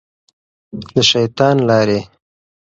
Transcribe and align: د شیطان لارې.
د 0.91 0.95
شیطان 1.09 1.57
لارې. 1.69 1.99